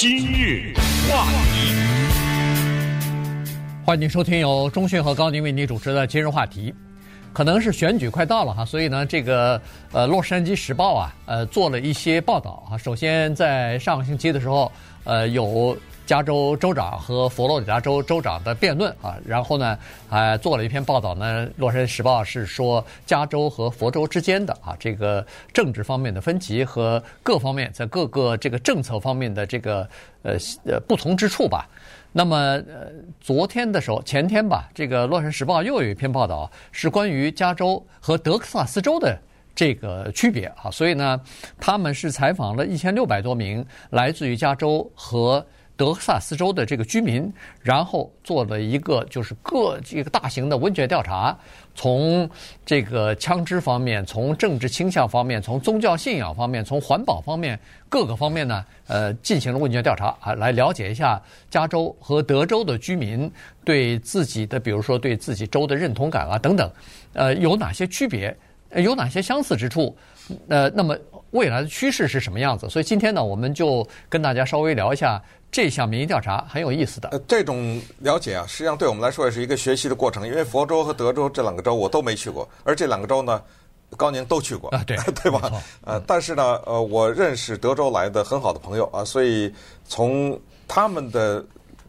[0.00, 0.72] 今日
[1.10, 1.74] 话题，
[3.84, 6.74] 欢迎收听由中讯和高宁为您主持的今日话题。
[7.34, 9.60] 可能是选举快到了哈，所以呢，这个
[9.92, 12.78] 呃《洛杉矶时报》啊，呃做了一些报道啊。
[12.78, 14.72] 首先在上个星期的时候，
[15.04, 15.76] 呃有。
[16.10, 21.46] 加州州长和佛罗里达州州长的辩论啊，然后呢，还做了一篇报道呢。
[21.56, 29.88] 《洛杉矶时报》是说，加州和佛州之间的啊这个政治方面的分歧和各方面在各个这个政策方面的这个
[30.24, 30.32] 呃
[30.64, 31.68] 呃不同之处吧。
[32.10, 32.90] 那么呃
[33.20, 39.16] 昨天的时候，前天吧，这个《洛杉矶时报》又有一篇报道是关于加州和德克萨斯州的
[39.54, 40.72] 这个区别啊。
[40.72, 41.20] 所以呢，
[41.60, 45.46] 他们是采访了一千六百多名来自于加州和。
[45.80, 51.34] 德克萨斯州的这个居民，然后做了一个就是各这个大型的问卷调查，
[51.74, 52.28] 从
[52.66, 63.32] 这个枪支方面，从政治倾向方面，从宗教信仰方面，从环保方面各个方面呢，呃，进行了问卷调查啊，来了解一下加州和德州的居民
[63.64, 66.70] 对自己的，比如说对自己州的认同感啊等等，
[67.14, 68.36] 呃，有哪些区别，
[68.76, 69.96] 有哪些相似之处，
[70.48, 70.94] 呃，那么
[71.30, 72.68] 未来的趋势是什么样子？
[72.68, 75.22] 所以今天呢，我们就跟大家稍微聊一下。
[75.50, 77.08] 这项民意调查很有意思的。
[77.10, 80.26] 呃，这种了解啊，实际上对我们来说也是一个学习的过程。
[80.26, 83.42] 因为佛州和德州这两个州我都没去过，而这两个州呢，
[83.96, 85.52] 高宁都去过啊， 对对吧？
[85.84, 89.52] 呃，但是呢，呃，我认识德州来的很好的朋友啊，所以
[89.86, 91.44] 从他们的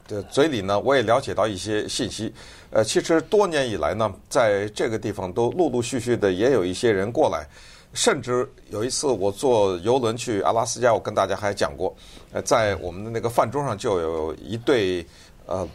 [0.08, 2.34] 的嘴里呢，我也了解到一些信息。
[2.72, 7.46] 呃，其实多年以来呢，在这个地方都陆陆续续的也有一些人过来。
[7.94, 11.94] 甚至有一次，我坐游轮去阿拉斯加，我跟大家还讲过，
[12.32, 15.06] 呃，在我们的那个饭桌上就有一对
[15.46, 15.68] 呃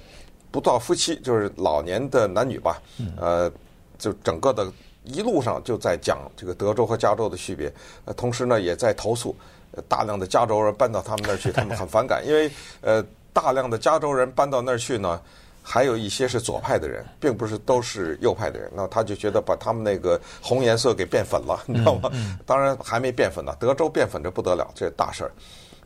[0.50, 2.80] 不到夫妻，就是老年的男女吧，
[3.16, 3.52] 呃，
[3.98, 4.72] 就整个的
[5.04, 7.72] 一路上就在讲这个德州和加州的区别，
[8.06, 9.36] 呃，同时呢也在投诉，
[9.86, 12.50] 大量的加州人搬到他们那儿去，他们很反感，因为
[12.80, 15.20] 呃大量的加州人搬到那儿去呢。
[15.68, 18.70] 还有一些是左派的人，并不是都是右派的人。
[18.72, 22.08] 那他就觉得把他们那个红颜色给变粉了，你知道吗？
[22.46, 25.32] 当然还没变粉呢，德州变粉这不得了，这大事儿。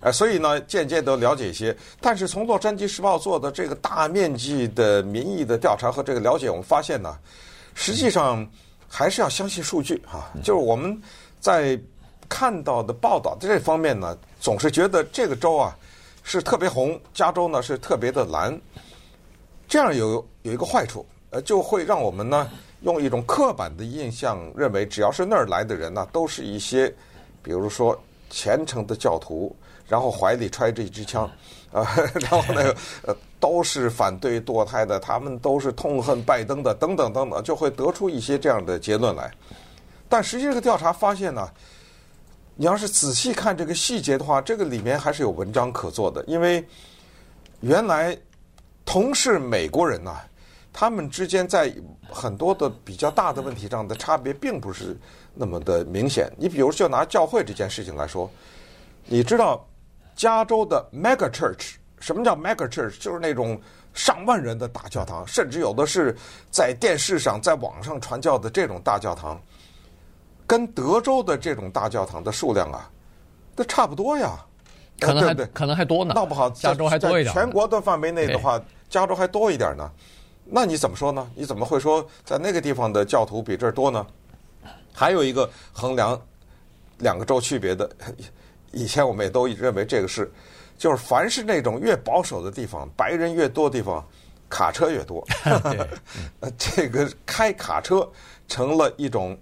[0.01, 1.75] 哎，所以呢，渐渐都了解一些。
[1.99, 7.17] 但是从洛杉矶时报做的这个大面积的民意的调查和这个了解，我们发现呢，
[7.75, 8.47] 实际上
[8.87, 10.31] 还是要相信数据哈。
[10.45, 11.01] 就是我们
[11.41, 11.81] 在
[12.29, 15.75] 看到的报道这方面呢，总是觉得这个州啊
[16.23, 18.61] 是特别红，加州呢是特别的蓝。
[19.71, 22.51] 这样有有一个坏处，呃，就会让我们呢
[22.81, 26.93] 用一种刻板的印象认为，只要是那儿来的人呢，都是一些，
[27.41, 27.97] 比如说
[28.29, 29.55] 虔诚的教徒，
[29.87, 31.31] 然后怀里揣着一支枪，
[31.71, 31.87] 啊，
[32.21, 32.75] 然后呢，
[33.07, 39.31] 呃，都是反对堕胎的，他们都是痛恨拜登的，等等等等，就会得出一些这样的结论来。
[40.09, 41.49] 但实际这个调查发现呢，
[42.57, 46.67] 你要是仔细看这个细节的话，这个里面还是有文章可做的，因为
[47.61, 48.19] 原来。
[48.91, 50.17] 同是美国人呐，
[50.73, 51.73] 他们之间在
[52.11, 54.99] 很多的比较大的问题上的差别并不是
[55.33, 56.29] 那么的明显。
[56.37, 58.29] 你比如就拿教会这件事情来说，
[59.05, 59.65] 你知道
[60.17, 62.99] 加州的 mega church 什么叫 mega church？
[62.99, 63.57] 就是那种
[63.95, 66.17] 上万人的大教堂，甚至有的是
[66.51, 69.41] 在电视上、在网上传教的这种大教堂，
[70.49, 72.91] 跟德州的这种大教堂的数量啊，
[73.55, 74.45] 都差不多呀。
[74.99, 77.33] 可能还对对可能还多呢，闹不好加州还多一点。
[77.33, 78.61] 全国的范围内的话。
[78.91, 79.89] 加州还多一点呢，
[80.45, 81.31] 那你怎么说呢？
[81.37, 84.05] 你怎么会说在那个地方的教徒比这儿多呢？
[84.93, 86.21] 还有一个衡量
[86.99, 87.89] 两个州区别的，
[88.73, 90.31] 以前我们也都认为这个是，
[90.77, 94.05] 就是凡是那种越保守的地方，白人越多的地方，
[94.49, 95.25] 卡车越多。
[96.59, 98.07] 这个开卡车
[98.49, 99.39] 成了一种，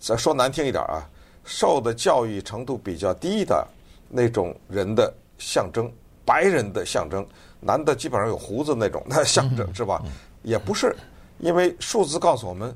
[0.00, 1.08] 再说难听一点啊，
[1.44, 3.66] 受的教育程度比较低的
[4.08, 5.90] 那种人的象征，
[6.26, 7.24] 白人的象征。
[7.64, 10.02] 男的基本上有胡子那种，那象征是吧？
[10.42, 10.94] 也不是，
[11.38, 12.74] 因为数字告诉我们，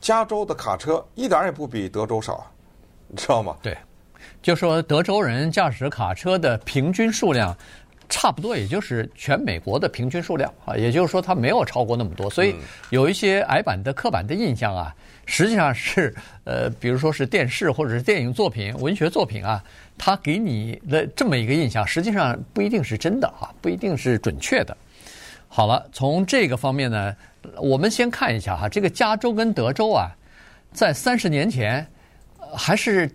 [0.00, 2.46] 加州的卡车一点也不比德州少，
[3.08, 3.56] 你知道吗？
[3.60, 3.76] 对，
[4.40, 7.56] 就说德州人驾驶卡车的平均数量，
[8.10, 12.54] 差不多也就是全美国的平均数量啊，也就是说它没有超过那么多，所以
[12.90, 16.14] 有一些矮版的刻板的印象啊，实际上是
[16.44, 19.64] 呃，比如说是电视或者是电影作品、文学作品啊。
[20.02, 24.74] 它给你的这么一个印象，实际上不一定是真的啊，不一定是准确的。
[25.46, 27.14] 好了，从这个方面呢，
[27.58, 30.08] 我们先看一下哈，这个加州跟德州啊，
[30.72, 31.86] 在三十年前
[32.56, 33.10] 还是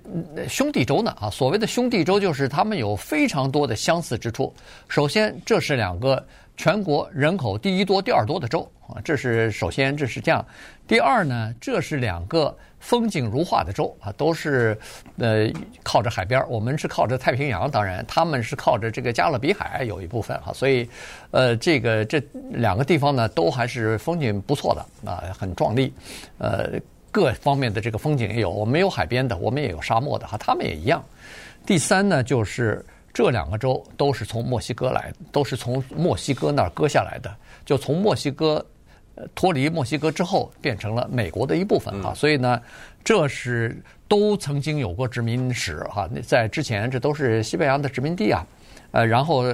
[0.48, 1.30] 兄弟州呢啊。
[1.30, 4.54] 所谓的兄弟州，就是他们有非常多的相似之处。
[4.88, 6.26] 首先，这是两个
[6.58, 10.46] 全国人口第一多、第二多的州啊，这是首先这是这样。
[10.88, 14.78] 第二呢，这是两个风景如画的州啊，都是
[15.18, 15.50] 呃
[15.84, 16.44] 靠着海边。
[16.48, 20.88] 我们是靠着太平洋，当然他们是靠着这个加勒比海有一部分哈，所以
[21.32, 22.22] 呃这个这
[22.52, 25.92] 两个地方呢，都还是风景不错的啊，很壮丽，
[26.38, 26.74] 呃
[27.16, 28.50] 各方面的这个风景也有。
[28.50, 31.02] 我们有海边的，我们也有沙漠的哈，他们也一样。
[31.66, 32.86] 第三呢，就是。
[33.16, 37.34] 这两个州都是从墨西哥来的，都是从墨西哥那儿割下来的，
[37.64, 38.62] 就从墨西哥
[39.34, 42.14] 脱离墨西哥之后，变成了美国的一部分啊。
[42.14, 42.62] 所以呢，
[43.06, 46.10] 这是都曾经有过殖民史哈。
[46.28, 48.46] 在之前，这都是西班牙的殖民地啊。
[48.92, 49.46] 呃，然后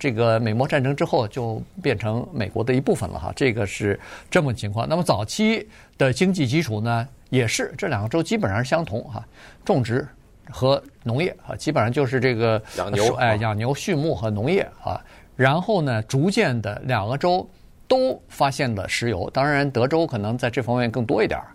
[0.00, 3.32] 这个美墨战争之后，就变成美国的一部分了哈。
[3.36, 4.88] 这个是这么情况。
[4.88, 9.24] 那么早期的经济基础呢，也是这两个州基本上相同哈，
[9.64, 10.04] 种植。
[10.52, 15.00] 和农业啊，基本上就是这个养牛，哎，养牛、畜牧和农业啊。
[15.36, 17.48] 然后呢，逐渐的两个州
[17.86, 21.46] 都发现了石油，当然德州可能在这方面更多一点儿。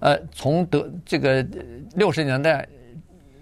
[0.00, 1.42] 呃，从德这个
[1.94, 2.68] 六十年代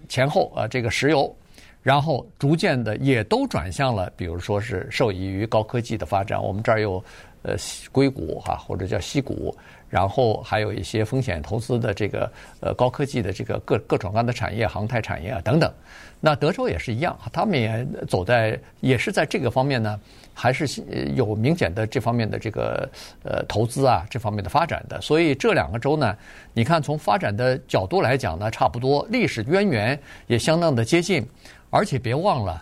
[0.07, 1.35] 前后啊，这个石油，
[1.85, 6.43] 然后逐渐的也都转向了，比如说是受益于高科技的发展。
[6.43, 6.93] 我们这儿有
[7.43, 7.53] 呃
[7.91, 9.55] 硅谷哈，或者叫西谷。
[9.87, 12.29] 然后还有一些风险投资的这个
[12.59, 15.71] 呃高科技的这个各各种各样的产业，航太产业啊等等。
[16.25, 19.99] 那德州也是一样，他们也走在也是在这个方面呢，
[20.33, 20.65] 还是
[21.15, 22.89] 有明显的这方面的这个
[23.21, 24.99] 呃投资啊这方面的发展的。
[25.01, 26.17] 所以这两个州呢，
[26.51, 31.23] 你看从发展的角度来讲呢，差不多历史渊源也相当的接近，
[31.69, 32.59] 而且别忘了，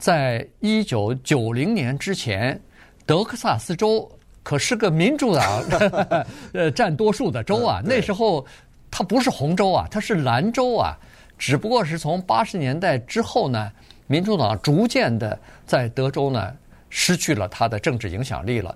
[0.00, 2.60] 在一九九零年之前，
[3.06, 4.10] 德克萨斯州。
[4.42, 5.62] 可是个民主党
[6.54, 8.44] 呃占多数的州啊，那时候
[8.90, 10.98] 它不是红州啊，它是蓝州啊。
[11.38, 13.70] 只不过是从八十年代之后呢，
[14.06, 16.52] 民主党逐渐的在德州呢
[16.90, 18.74] 失去了它的政治影响力了。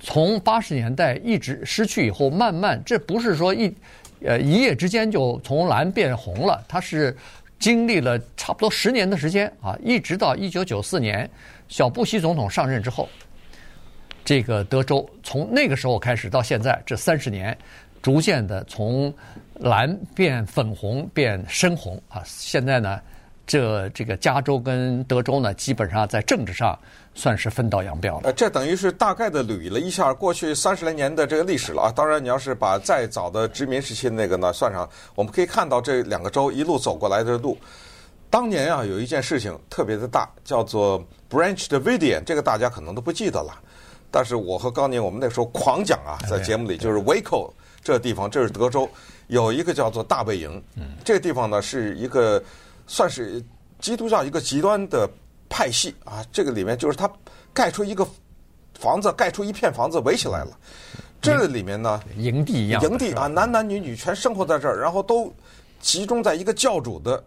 [0.00, 3.72] 从八十年代一直失去以后，慢慢这不是说一
[4.24, 7.16] 呃一夜之间就从蓝变红了，它是
[7.58, 11.28] 经历了差不多十年的时间啊，一直到一九九四年
[11.68, 13.08] 小布希总统上任之后。
[14.30, 17.58] 这个德州从那个时候开始到现在这三十年，
[18.00, 19.12] 逐渐的从
[19.54, 22.22] 蓝变粉红变深红啊！
[22.24, 23.00] 现在呢，
[23.44, 26.78] 这这个加州跟德州呢，基本上在政治上
[27.12, 28.32] 算是分道扬镳了。
[28.34, 31.92] 这等于是大概的捋了一下过去三十来年的这个历史了啊！
[31.92, 37.58] 当然，你要是把再早的殖民时期那个呢算上，我们可以看到这两个州一路走过来的路。
[38.30, 43.60] 当年啊，有一件事情特别的大，叫做 Branch Davidian，这个大家可能都不记得了。
[44.10, 47.50] 但是我和高宁，我们那时候狂讲啊，在节目里就是 Waco
[47.82, 48.88] 这个地方，这是德州
[49.28, 50.62] 有一个叫做大卫营，
[51.04, 52.42] 这个地方呢是一个
[52.86, 53.42] 算是
[53.78, 55.08] 基督教一个极端的
[55.48, 56.24] 派系啊。
[56.32, 57.10] 这个里面就是他
[57.52, 58.06] 盖出一个
[58.78, 60.58] 房子，盖出一片房子围起来了。
[61.22, 65.32] 这里面呢，营地一样，营地啊，男男女女全生活在这儿，然后都
[65.80, 67.22] 集中在一个教主的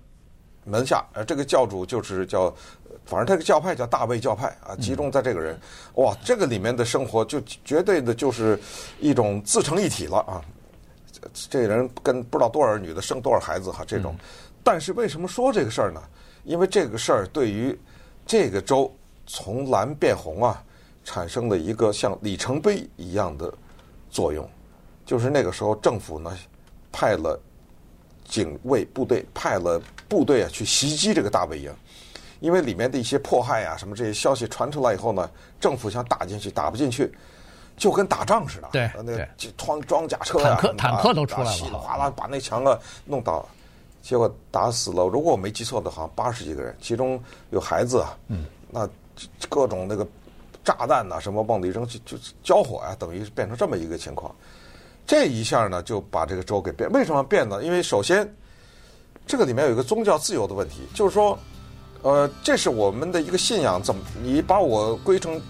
[0.66, 1.06] 门下。
[1.14, 2.54] 呃，这个教主就是叫。
[3.06, 5.60] 反正这个教派叫大卫教派啊，集中在这个人，
[5.96, 8.58] 哇，这个里面的生活就绝对的就是
[9.00, 10.42] 一种自成一体了啊！
[11.50, 14.16] 这人跟不知道多少女的生多少孩子哈，这种。
[14.64, 16.02] 但是为什么说这个事儿呢？
[16.44, 17.78] 因为这个事儿对于
[18.26, 18.94] 这个州
[19.26, 20.64] 从蓝变红啊，
[21.04, 23.54] 产生了一个像里程碑一样的
[24.10, 24.50] 作用，
[25.06, 26.38] 就是那个时候政府呢
[26.92, 27.40] 派了
[28.26, 31.74] 警卫部队，派了部队啊去袭击这个大卫营。
[32.44, 35.30] 因为里面的一些迫害啊，什么这些消息传出来以后呢，
[35.62, 37.10] 政府想打进去，打不进去，
[37.78, 38.68] 就跟打仗似的。
[38.70, 39.16] 对，那
[39.56, 43.48] 装装甲车啊，坦克坦克都出来了，稀里哗啦把那墙啊弄倒，
[44.02, 45.08] 结果打死了。
[45.08, 47.18] 如果我没记错的话，八十几个人，其中
[47.52, 48.18] 有孩子啊。
[48.28, 48.44] 嗯。
[48.70, 48.86] 那
[49.48, 50.06] 各种那个
[50.66, 54.36] 炸弹呐，什么往里扔，就就交火呀，等于是变成这么一个情况。
[55.08, 56.92] 这一下呢，就把这个州给变。
[56.92, 57.64] 为什么变呢？
[57.64, 58.30] 因为首先，
[59.26, 61.40] 这个里面有一个宗教自由的问题，就是说。
[62.04, 65.42] 呃，这是我们的一个信仰，怎么你把我归成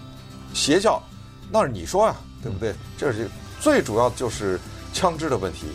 [0.52, 1.02] 邪教，
[1.50, 2.72] 那是你说呀，对不对？
[2.96, 3.28] 这是
[3.60, 4.58] 最主要就是
[4.92, 5.66] 枪支的问题，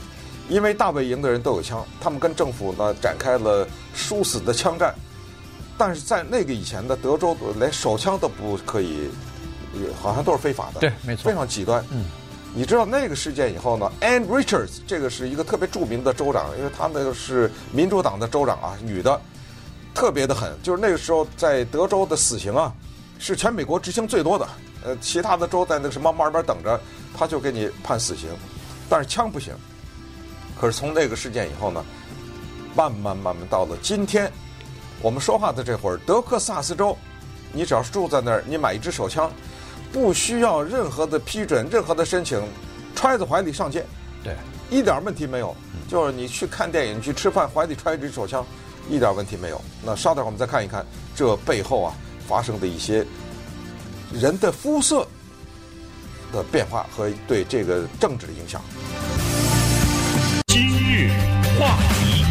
[0.48, 4.96] 因为大本营的人都有枪，他们跟政府呢展开了殊死的枪战，
[5.78, 9.10] 但是在那个以前的德州，连手枪都不可以，
[10.02, 11.84] 好像都是非法的，对，没错，非常极端。
[11.92, 12.06] 嗯，
[12.56, 19.20] 你知道那个事件以后呢，Ann Richards 这个是一个特别著名的州长，因为他那个是民主党的州长啊，女的。
[19.94, 22.72] 特别的狠，就是那个时候在德州的死刑啊，
[23.18, 24.48] 是全美国执行最多的。
[24.84, 26.80] 呃，其他的州在那个什么慢慢等着，
[27.18, 28.30] 他就给你判死刑，
[28.88, 29.54] 但是枪不行。
[30.60, 31.84] 可是从那个事件以后呢，
[32.76, 34.32] 慢慢慢慢到了今天，
[35.02, 36.98] 我们说话的这会儿，德克萨斯州，
[37.52, 39.30] 你只要是住在那儿，你买一支手枪，
[39.92, 42.42] 不需要任何的批准、任何的申请，
[42.96, 43.86] 揣在怀里上街，
[44.24, 44.34] 对，
[44.70, 45.56] 一点问题没有。
[45.90, 48.46] 就是你去看电影、去吃饭，怀里揣一支手枪，
[48.90, 49.62] 一点问题没有。
[49.84, 51.94] 那稍等会儿我们再看一看这背后啊
[52.28, 53.06] 发生的一些
[54.14, 55.08] 人的肤色
[56.32, 58.62] 的变化和对这个政治的影响。
[60.48, 61.10] 今日
[61.60, 62.26] 话题，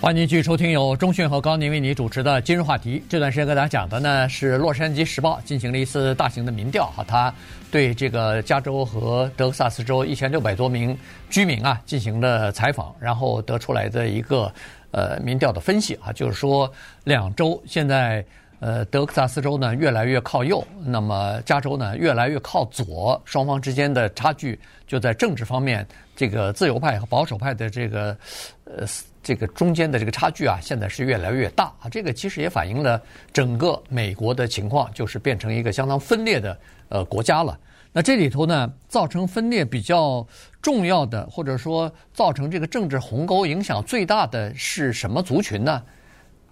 [0.00, 3.02] 欢迎您继续收听由钟讯和高宁为你主持的今日话题。
[3.08, 7.32] 这段时间跟大家讲的呢是《洛杉矶时报》进行了一次大型的民调啊，他
[7.74, 10.96] 对这个加州和德克萨斯州一千六百多名
[11.28, 14.52] 居民啊进行了采访，然后得出来的一个
[14.92, 18.24] 呃民调的分析啊，就是说两州现在。
[18.60, 28.16] 呃，德克萨斯州呢越来越靠右，那么加州呢越来越靠左，双方之间的差距就在政治方面，这个自由派和保守派的这个
[28.64, 28.86] 呃
[29.22, 31.90] 这个中间的这个差距啊，现在是越来越大啊。
[31.90, 33.02] 这个其实也反映了
[33.34, 36.56] 整个美国的情况，就是变成一个相当分裂的
[36.94, 37.58] 呃国家了。
[37.92, 40.24] 那这里头呢，造成分裂比较
[40.62, 45.82] 重要的，或者说造成这个政治鸿沟影响最大的是什么族群呢？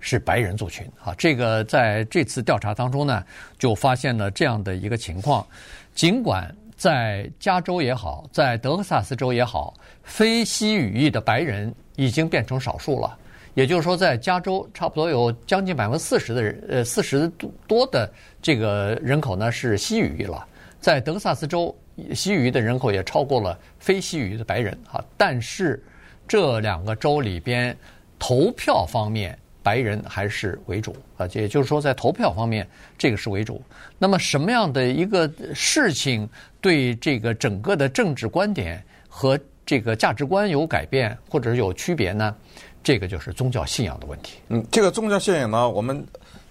[0.04, 3.24] 是白人族群啊，这个在这次调查当中呢，
[3.56, 5.46] 就发现了这样的一个情况。
[5.94, 9.72] 尽管在加州也好，在德克萨斯州也好，
[10.02, 13.16] 非西语裔的白人已经变成少数了。
[13.54, 17.30] 也就是说，在加州差不多有将近百分之四十的人，呃，四十
[17.66, 20.46] 多的这个人口呢是西语了。
[20.80, 21.74] 在德克萨斯州，
[22.14, 25.04] 西语的人口也超过了非西语的白人啊。
[25.16, 25.82] 但是
[26.26, 27.76] 这两个州里边
[28.18, 32.66] 投票方面，白人还是为主啊，也就是说，在投票方面，
[32.96, 33.62] 这个是为主。
[33.98, 36.28] 那么，什么样的一个事情
[36.60, 42.34] 对这个整个的政治观点和这个价值观有改变或者有区别呢？
[42.82, 44.38] 这个就是宗教信仰的问题。
[44.48, 46.06] 嗯，这个宗教信仰呢，我们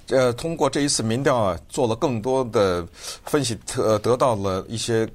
[0.10, 2.88] 呃通过这一次民调啊，做了更多的
[3.26, 5.08] 分析，呃，得到了一些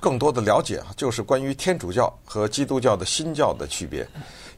[0.00, 4.06] 更多的了解啊，就是关于天主教和基督教的新教的区别，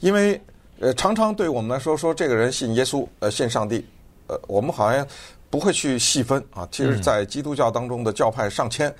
[0.00, 0.40] 因为。
[0.80, 3.84] 呃，常常对我们来说，说这个人信耶稣，呃，信上帝，
[4.28, 5.04] 呃，我们好像
[5.50, 6.68] 不会去细分啊。
[6.70, 8.94] 其实，在基督教当中的教派上千，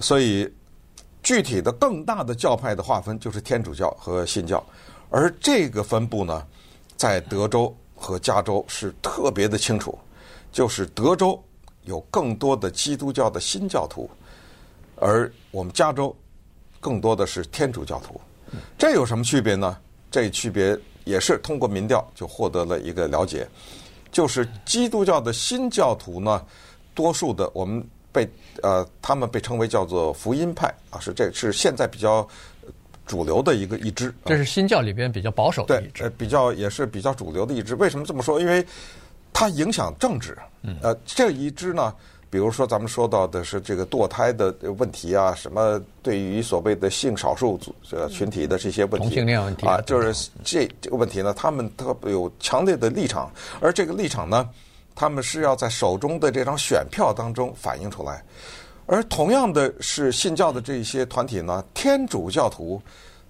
[0.00, 0.46] 所以
[1.22, 4.62] 具体的更大的教派的划分就是天主教和新教，
[5.14, 6.44] 而这个分布呢，
[6.96, 9.96] 在德州和加州是特别的清楚，
[10.50, 11.40] 就是德州
[11.82, 14.10] 有更多的基督教的新教徒，
[14.96, 16.14] 而我们加州
[16.80, 18.20] 更多的是天主教徒。
[18.76, 19.78] 这有什么区别呢？
[20.10, 20.76] 这区别。
[21.04, 23.46] 也是通过民调就获得了一个了解，
[24.10, 26.42] 就是基督教的新教徒呢，
[26.94, 28.26] 多数的我们被
[28.62, 32.26] 呃他们被称为叫做福音派啊，是这是现在比较
[33.06, 34.14] 主流的一个一支。
[34.24, 37.74] 这是新教里边比较保守的一支，对，比较也是比较主流的一支。
[37.74, 38.40] 为什么这么说？
[38.40, 38.64] 因为
[39.32, 40.36] 它影响政治。
[40.82, 41.94] 呃，这一支呢。
[42.30, 53.30] 比如说，咱们说到的是这个堕胎的问题啊，什么对于所谓的性少数族呃群体的这些问题，同性恋问题啊，就是这这个问题呢，他们特别有强烈的立场，
[53.60, 54.50] 而这个立场呢，
[54.96, 58.20] 他们是要在手中的这张选票当中反映出来。
[58.86, 62.80] 而同样的是信教的这些团体呢，天主教徒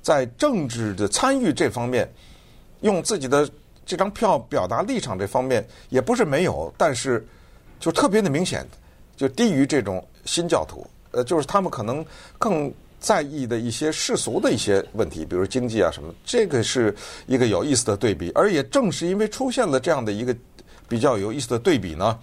[0.02, 2.08] 在政治的参与这方面，
[2.80, 3.49] 用自己的
[3.87, 7.25] 这张票表达立场这方面也不是没有，但是
[7.78, 8.66] 就特别的明显。
[9.16, 12.04] 就低于这种新教徒，呃，就是他们可能
[12.37, 16.92] 更在意的一些世俗的一些问题，比如经济啊什么，这个是
[17.28, 18.32] 一个有意思的对比。
[18.34, 20.34] 而也正是因为出现了这样的一个
[20.88, 22.18] 比较有意思的对比呢，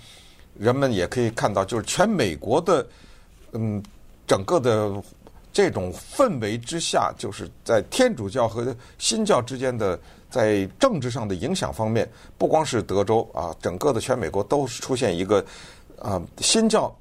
[0.60, 2.86] 人们也可以看到，就是全美国的
[3.54, 3.84] 嗯
[4.28, 4.92] 整个的
[5.52, 15.44] 这种氛围之下，就是在天主教和新教之间的在政治上的影响方面，不光是德州啊，整个的全美国都是出现一个。
[16.04, 16.92] 啊，新教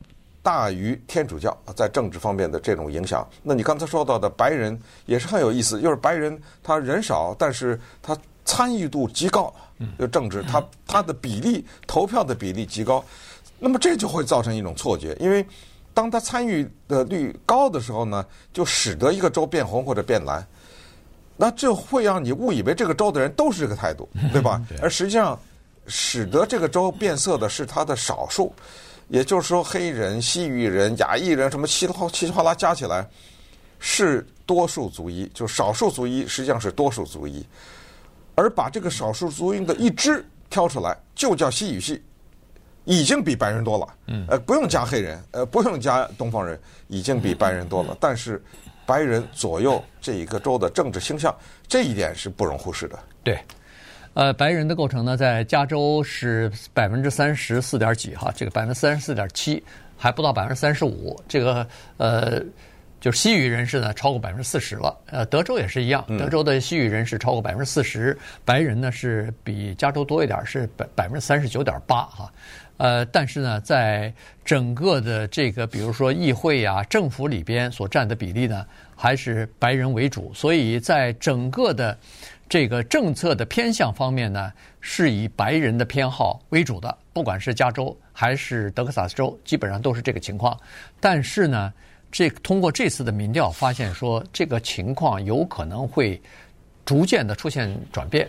[0.43, 3.27] 大于天主教在政治方面的这种影响。
[3.43, 8.15] 那你刚才说到的白人也是很有意思，就是白人他人少，但是他
[8.45, 9.51] 参与度极高，
[9.99, 13.03] 就政治他他的比例投票的比例极高。
[13.59, 15.43] 那么这就会造成一种错觉，因为
[15.93, 20.47] 当他参与的率高的时候呢，就使得一个州变红或者变蓝，
[21.37, 24.63] 那这会让你误以为这个州的人都是这个态度， 对吧？
[24.81, 25.39] 而实际上，
[25.87, 28.53] 使得这个州变色的是他的少数。
[29.09, 33.05] 也就是说，黑人、西语人、亚裔人，什么七七七哗啦加起来，
[33.81, 37.45] 是多数族裔，就少数族裔实际上是多数族裔，
[38.37, 42.01] 而把这个少数族裔的一支挑出来，就叫西语系，
[42.91, 43.87] 已经比白人多了。
[44.09, 47.97] 嗯，呃，不用加黑人，呃，不用加东方人，已经比白人多了。
[48.01, 48.43] 但是，
[48.85, 51.33] 白人左右这一个州的政治倾向，
[51.69, 52.99] 这一点是不容忽视的。
[53.23, 53.39] 对。
[54.15, 59.63] 呃，白人的构成呢，在加州是百分之三十四点几哈，这个百分之三十四点七，
[59.97, 61.17] 还不到百分之三十五。
[61.29, 61.65] 这个
[61.97, 62.43] 呃，
[63.01, 64.99] 就是西语人士呢，超过百分之四十了。
[65.07, 72.33] 呃，德州也是一样，德州的西语人士超过百分之四十，白人呢是比加州多一点，是百百分之三十九点八哈。
[72.81, 74.13] 呃，但是呢，在
[74.45, 81.97] 整个的这个，比如说议会啊、政府里边所占的比例呢，还是白人为主，所以在整个的。
[82.49, 90.59] 这个政策的偏向方面呢，是以白人的偏好为主的，不管是加州还是德克萨斯州，基本上都是这个情况。
[90.99, 91.73] 但是呢，
[92.11, 96.21] 这通过这次的民调发现说，这个情况有可能会
[96.85, 98.29] 逐渐的出现转变。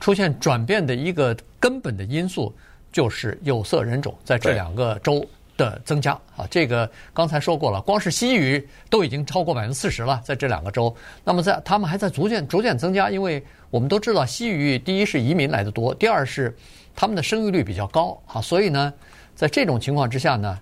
[0.00, 2.52] 出现转变的一个根本的因素
[2.92, 5.24] 就是有色人种在这两个州
[5.56, 6.12] 的增加。
[6.36, 10.94] 啊，这个刚才说过了，光是西语都已经超过百分之四十了，在这两个州。
[11.24, 16.56] 那么在他们还在逐渐逐渐增加，因为我们都知道西语第一是移民来的多，第二是
[16.96, 18.20] 他们的生育率比较高。
[18.26, 18.92] 啊，所以呢，
[19.34, 20.58] 在这种情况之下呢，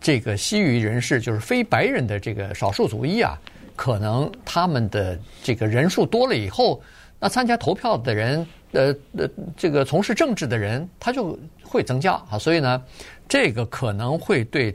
[0.00, 3.38] 这个西语人士就是非白人的这个少数族裔啊，
[3.76, 6.80] 可能他们的这个人数多了以后，
[7.20, 12.82] 那参加投票的人，呃呃，这个从事政治的人他就会增加啊，所以呢。
[13.30, 14.74] 这个可能会对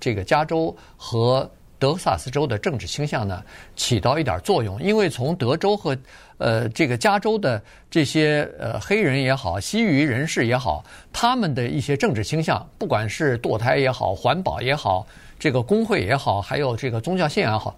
[0.00, 1.46] 这个加州和
[1.78, 3.44] 德克萨斯州的政治倾向呢
[3.76, 5.94] 起到一点作用，因为从德州和
[6.38, 10.82] 呃这个加州的这些呃黑人也好、西语人士也好，
[11.12, 15.06] 他们的一些政治倾向，不管是堕胎也好、环保也好、
[15.38, 17.76] 这个工会也好，还有这个宗教信仰也好。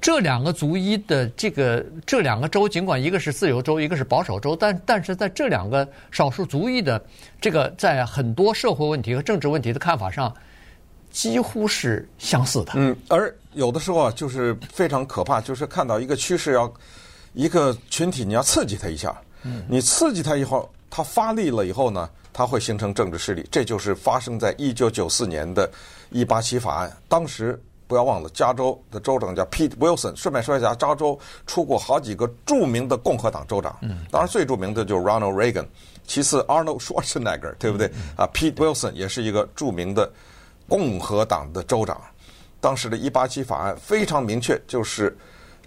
[0.00, 7.02] 这两个族裔的这个这两个州，尽管一个是自由州，一个是保守州，但但是在这两个少数族裔的
[7.40, 10.32] 这个在很多社会问题和政治问题的看法上，
[11.10, 12.72] 几乎是相似的。
[12.76, 16.72] 嗯，而有的时候啊，就是非常可怕，就是看到一个趋势要
[17.32, 23.44] 一个群体，你要刺激他一下，嗯，你刺激他以后，他发力了以后呢，他会形成政治势力。
[23.50, 25.68] 这就是发生在一九九四年的
[26.10, 27.60] 一八七法案，当时。
[27.86, 30.14] 不要忘了，加州的州长叫 Pete Wilson。
[30.16, 33.78] 顺便说一下，加州出过好几个著名的共和党州长，
[34.10, 35.66] 当然最著名的就是 Ronald Reagan，
[36.04, 37.86] 其次 Arnold Schwarzenegger，对不对？
[38.16, 40.10] 啊，Pete Wilson 也是一个著名的
[40.68, 42.00] 共和党的州长。
[42.60, 45.16] 当时的一八七法案非常明确，就是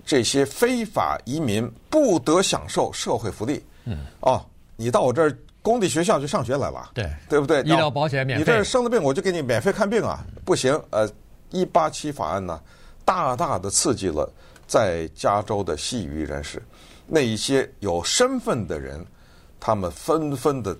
[0.06, 3.64] 这些非法移民不得享受社会福利。
[3.86, 4.44] 嗯，哦，
[4.76, 7.62] 你到我这儿公立学校去上学来了，对，对不对？
[7.62, 10.26] 医疗保险免费，你这儿生了病，我就给你免费看病啊？
[10.44, 11.10] 不行，呃。
[11.52, 12.60] 一八七法案呢，
[13.06, 14.32] 大大的刺激了
[14.68, 16.62] 在加州的西语人士，
[17.08, 19.06] 那一些有身份的人，
[19.60, 20.78] 他们纷纷的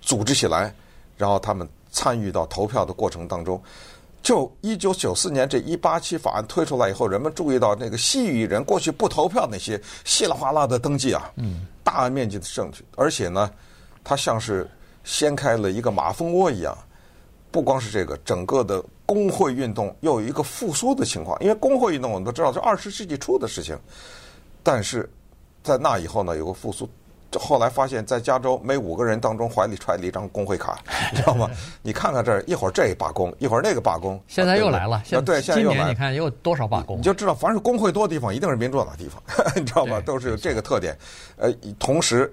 [0.00, 0.74] 组织起来，
[1.16, 3.62] 然后他们参与到投票的过程当中。
[4.22, 13.50] 就一九九四年这一八七法案推出来以后，人们注意到那个西语人过去不投票那些稀里哗啦的登记啊，嗯，大面积的证据，而且呢，
[14.02, 14.66] 它像是
[15.04, 16.74] 掀开了一个马蜂窝一样。
[17.50, 21.38] 不光是这个，整个的工会运动又有一个复苏的情况。
[21.40, 23.78] 因为工会运动我们都知道是二十世纪初的事情，
[24.62, 25.08] 但是
[25.62, 26.88] 在那以后呢，有个复苏。
[27.36, 30.78] 后来发现，在加州每五个人当中怀里揣了一张工会卡，
[31.10, 31.50] 你知道吗？
[31.82, 34.22] 你看看这儿，一会儿这罢工，一会儿那个罢工。
[34.28, 35.88] 现在又来了，现对，现在又来。
[35.88, 36.96] 你看又多少罢工？
[36.98, 39.20] 你就知道，凡是工会多的地方，一定是民主党的地方，
[39.56, 40.00] 你知道吗？
[40.00, 40.96] 都是有这个特点。
[41.36, 42.32] 呃，同时。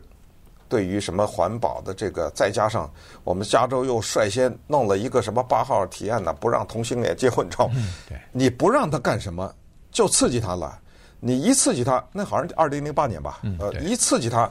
[0.71, 2.89] 对于什么环保的这个，再加上
[3.25, 7.75] 我们加州又率先弄了一个什么八号提案呢，不让同性恋结婚，你知道吗？
[8.07, 9.53] 对，你不让他干什么，
[9.91, 10.79] 就刺激他了。
[11.19, 14.49] 你一刺激他，那好像二零零八年吧，呃，一刺激他，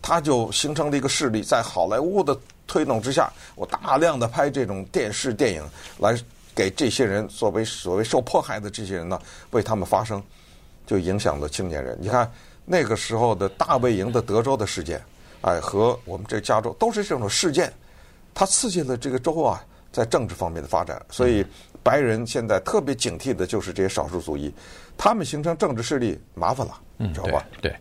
[0.00, 6.16] 他就形成了一个势力，在好莱坞的推动之下，我大量的拍这种电视电影，来
[6.54, 10.22] 给这些人作为所谓受迫害的这些人呢，为他们发声，
[10.86, 11.98] 就影响了青年人。
[12.00, 12.30] 你看
[12.64, 15.02] 那个时候的大卫营的德州的事件。
[15.46, 17.72] 哎，和我们这加州都是这种事件，
[18.34, 21.00] 它刺激了这个州啊，在政治方面的发展。
[21.08, 21.46] 所以，
[21.84, 24.52] 白人现在特别警惕的就是这些少数族裔，
[24.98, 27.46] 他们形成政治势力麻烦了，你知道吧？
[27.62, 27.72] 对。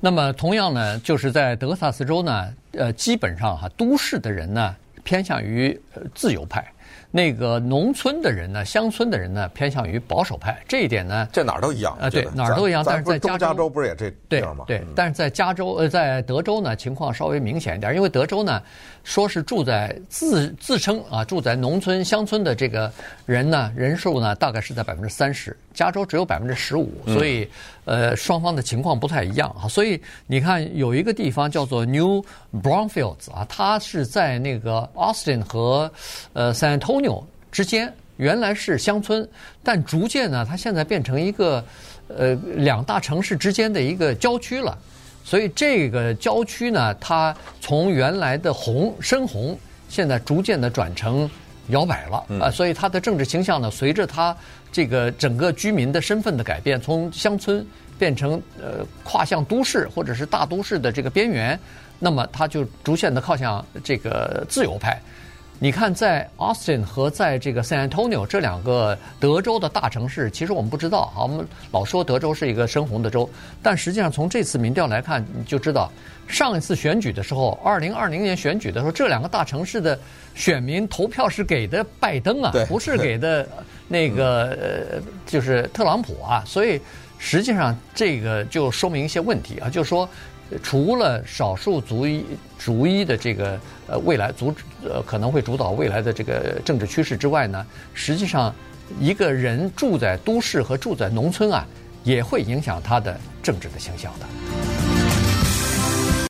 [0.00, 5.78] 那么，同样呢，就是在德克萨斯州呢，呃，基本上哈，都市的人呢偏向于
[6.14, 6.66] 自由派。
[7.14, 10.58] 那个农村的人呢，乡村的人呢，偏向于保守派。
[10.66, 12.82] 这一点呢，这哪儿都一样啊，对，哪儿都一样。
[12.84, 14.64] 但是在加州，加州不是也这样吗？
[14.66, 14.86] 对，对。
[14.96, 18.62] 但是在加州，呃，在德州呢，情况稍微明显一点，因为德州呢，
[19.04, 22.90] 说是住在自自称啊，住在农村乡村的这个
[23.26, 27.46] 人呢，人数呢，大概是在百分之三十，加州只有百分之十五，所以。
[27.84, 32.24] 呃，双方的情况不太一样啊，所以你看有一个地方叫做 New
[32.62, 35.90] Brownfields 啊，它是在那个 Austin 和
[36.32, 37.01] 呃 San Antonio
[37.50, 39.26] 之间，原来是乡村，
[39.62, 41.64] 但逐渐呢，它现在变成一个
[42.08, 44.76] 呃两大城市之间的一个郊区了。
[45.24, 49.56] 所以这个郊区呢，它从原来的红深红，
[49.88, 51.30] 现在逐渐的转成
[51.68, 54.36] 摇摆了啊，所以它的政治倾向呢，随着它
[54.72, 57.64] 这个整个居民的身份的改变，从乡村
[57.98, 61.58] 变成呃跨向都市或者是大都市的这个边缘，
[62.00, 65.00] 那么它就逐渐的靠向这个自由派。
[65.62, 71.22] 你看，在 Austin 和在这个 San Antonio 这两个德州的大城市，其实我们不知道啊。
[71.22, 73.30] 我们老说德州是一个深红的州，
[73.62, 75.88] 但实际上从这次民调来看，你就知道，
[76.26, 79.96] 上一次选举的时候，二零二零年选举的时候，这两个大城市的
[80.34, 83.46] 选民投票是给的拜登啊，不是给的
[83.86, 86.42] 那个呃，就是特朗普啊。
[86.44, 86.80] 所以
[87.18, 90.08] 实际上这个就说明一些问题啊，就是说。
[90.62, 92.24] 除了少数族裔
[92.58, 98.54] 族裔的这个呃未来主呃可能会主导未来的这个政治趋势之外呢，实际上
[99.00, 101.66] 一个人住在都市和住在农村啊，
[102.04, 104.91] 也会影响他的政治的形象的。